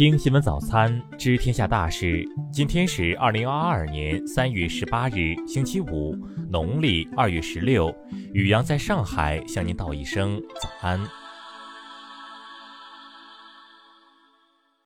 [0.00, 2.26] 听新闻早餐知天下大事。
[2.50, 6.16] 今天是二零二二年三月十八日，星期五，
[6.48, 7.94] 农历二月十六。
[8.32, 11.06] 雨阳在上海向您道一声早安。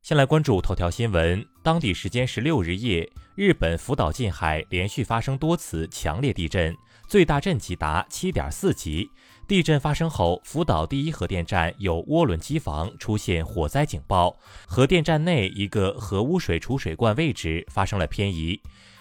[0.00, 1.44] 先来关注头条新闻。
[1.62, 6.74] 当地时间十六日夜，日本福岛近海连续发生多次强烈地震，
[7.06, 9.10] 最大震级达七点四级。
[9.48, 14.34] 地震发生后，福岛第一核电站有涡轮机房出现火灾警报，
[14.66, 18.58] 核电站内一个核污水储水罐位置发生了偏移。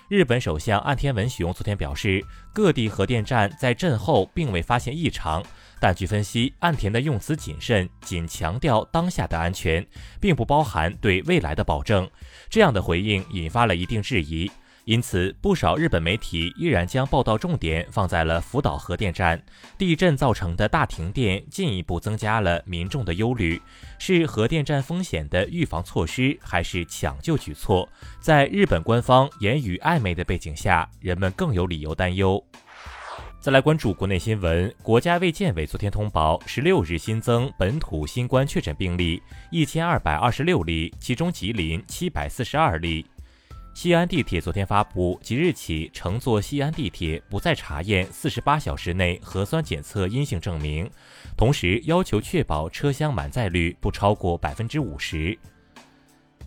[0.10, 5.42] 日本首相岸田文雄昨天表示，各地核电站在震后并未发现异常，
[5.80, 9.88] 但据分析，岸田的用词谨慎，仅强调当下的安全，
[10.20, 12.10] 并不包含对未来的保证。
[12.50, 14.52] 这样的回应引发了一定质疑。
[14.92, 19.42] 因此，不少日本媒体依然将报道重点放在了福岛核电站。
[19.78, 23.62] 地震造成的大停电进一步增加了民众的忧虑：
[23.98, 27.88] 是核电站风险的预防措施，还是抢救举措？
[28.20, 32.44] 在日本官方言语暧昧的背景下，人们更有理由担忧。
[33.40, 43.06] 再来关注国内新闻，国家卫健委昨天通报，十六日新增本土新冠确诊病例一千二百二十六例，其中吉林七百四十二例。
[43.74, 50.88] 西安地铁昨天发布，即日起乘坐西安地铁不再查验四十八小时内核酸检测阴性证明，
[51.38, 55.38] 同时要求确保车厢满载率不超过百分之五十。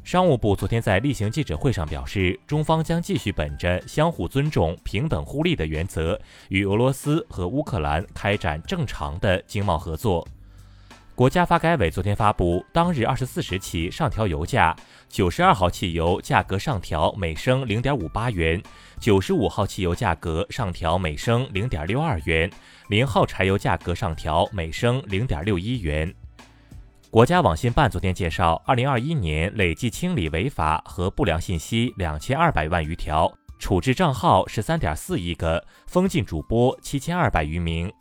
[0.04, 10.24] 商务部昨天在例行记者会上表示，中方将继续本着相互尊重、平等互利的原则，与俄罗斯和乌克兰开展正常的经贸合作。
[11.14, 14.74] 国家发改委昨天发布，当日二十四时起上调油价：
[15.08, 18.60] 九十二号汽油价格上调每升零点五八元，
[18.98, 22.50] 九十五号汽油价格上调每升零点六二元，
[22.88, 26.12] 零号柴油价格上调每升零点六一元。
[27.12, 37.92] 国家网信办昨天介绍，二零二一年累计清理违法和不良信息两千二百万余条，处置账号十三点四亿个，封禁主播七千二百余名。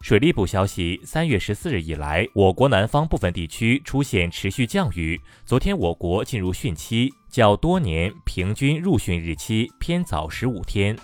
[0.00, 5.20] 水利部消息，三月十四日以来，我国南方部分地区出现持续降雨。
[5.44, 10.96] 昨天，我国进入汛期，较多年平均入汛日期偏早十五天。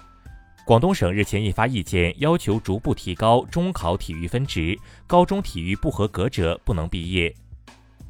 [0.64, 7.32] 广东省日前印发意见，要求逐步提高中考体育分值，高中体育不合格者不能毕业。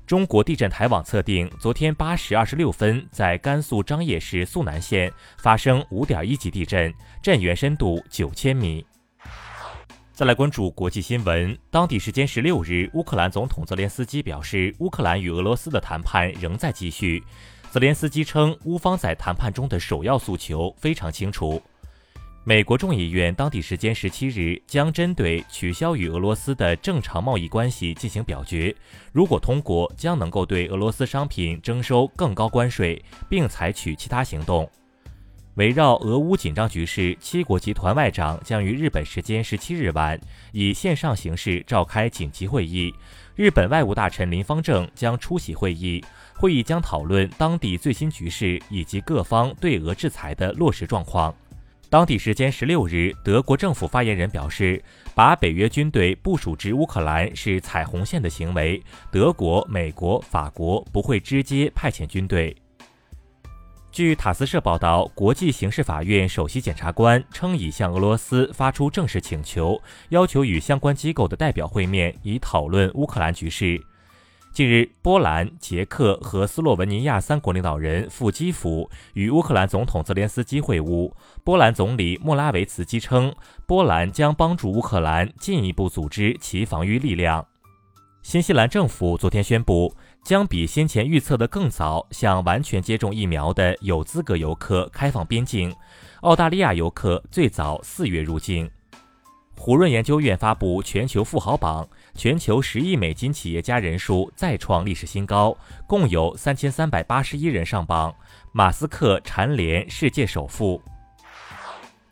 [0.06, 8.86] 中国地震台网测定，昨天八时二十六分，在甘肃张掖市肃南县发生五点一级地震，震源深度九千米。
[10.16, 11.54] 再来关注国际新闻。
[11.70, 17.22] 当地时间十六日，乌克兰总统泽连斯基表示，乌克兰与俄罗斯的谈判仍在继续。
[17.70, 21.62] 泽连斯基称，乌方在谈判中的首要诉求非常清楚。
[22.44, 28.74] 美国众议院当地时间十七日将针对取消与俄罗斯的正常贸易关系进行表决，
[29.12, 34.66] 如果通过，将能够对俄罗斯商品征收更高关税，并采取其他行动。
[35.56, 40.20] 围绕俄乌紧张局势，七国集团外长将于日本时间十七日晚
[40.52, 42.92] 以线上形式召开紧急会议。
[43.34, 51.34] 日本外务大臣林方正将出席会议，会议将讨论当地最新局势以及各方对俄制裁的落实状况。
[51.88, 54.82] 当地时间十六日，德国政府发言人表示，
[55.14, 62.54] 把北约军队部署至乌克兰是踩红线的行为，德国、美国、法国不会直接派遣军队。
[63.96, 69.80] 据塔斯社报道，国际刑事法院首席检察官称已向俄罗斯发出正式请求，
[70.10, 73.82] 要求与相关机构的代表会面，以讨论乌克兰局势。
[74.52, 81.10] 近日，波兰、捷克和斯洛文尼亚三国领导人赴基辅与乌克兰总统泽连斯基会晤。
[81.42, 83.34] 波兰总理莫拉维茨基称，
[83.64, 87.46] 波兰将帮助乌克兰进一步组织其防御力量。
[88.26, 89.94] 新西兰政府昨天宣布。
[90.24, 95.72] 将比先前预测的更早向完全接种疫苗的有资格游客开放边境，
[96.22, 98.68] 澳大利亚游客最早四月入境。
[99.56, 105.56] 胡润研究院发布全球富豪榜，全球十亿美金企业家人数再创历史新高，
[105.86, 108.12] 共有三千三百八十一人上榜，
[108.50, 110.82] 马斯克蝉联世界首富。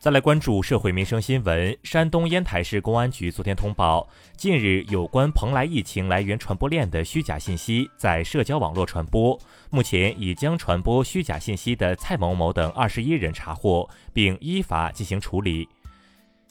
[0.05, 1.75] 再来关注社会民生新闻。
[1.81, 4.07] 山东烟台市公安局昨天通报，
[4.37, 9.35] 近日有关蓬莱疫情来源传播链的虚假信息在社交网络传播，
[9.71, 15.67] 目前已将传播虚假信息的蔡某某等二十一人查获，并依法进行处理。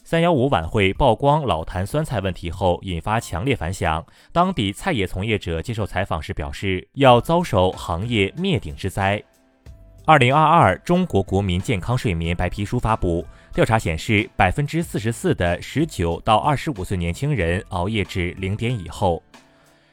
[0.02, 4.04] 三幺五晚会曝光老坛酸菜问题后，引发强烈反响。
[4.32, 9.22] 当地菜业从业者接受采访时表示，要遭受行业灭顶之灾。
[10.06, 13.24] 二零二二中国国民健康睡眠白皮书发布。
[13.54, 19.22] 调查显示，百分之四十四的十九到二十五岁年轻人熬夜至零点以后。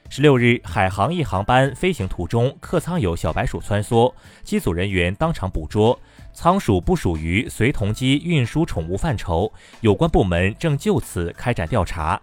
[0.09, 4.11] 十六日，海航一航班飞行途中，客舱有小白鼠穿梭，
[4.41, 5.97] 机组人员当场捕捉，
[6.33, 12.19] 仓鼠不属于随同机运输宠物范畴，有关部门正就此开展调查。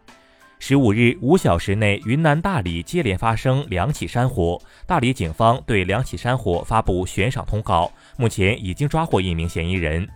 [0.58, 10.06] 十五日五小时内，云南大理接连发生两起山火，大理警方对两起山火发布悬赏通告，目前已经抓获一名嫌疑人。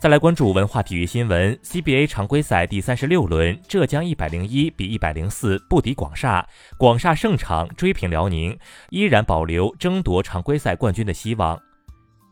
[0.00, 6.48] 再来关注文化体育新闻，CBA 常规赛第三十六轮，浙江一百零一比一百零四不敌广厦，
[6.78, 8.58] 广厦胜场追平辽宁，
[8.88, 11.60] 依然保留争夺常规赛冠军的希望。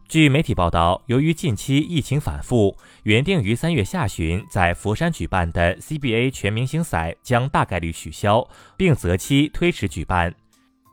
[0.09, 8.49] 据媒体报道，由于近期疫情反复，原定于三月下旬在佛山举办的 CBA 全明星赛将大概率取消，
[8.79, 10.35] 并择期推迟举办。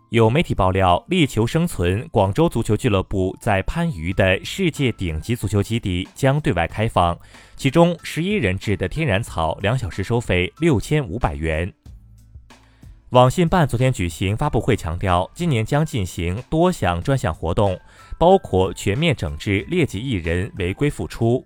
[0.09, 7.17] 有媒体爆料，力求生存，广州足球俱乐部在番禺的世界顶级足球基地将对外开放，
[7.55, 11.73] 其中十一人制的天然草两小时收费六千五百元。
[13.09, 17.77] 网信办昨天举行发布会，强调今年将进行多项专项活动，
[18.19, 21.45] 包括全面整治劣迹艺人违规复出。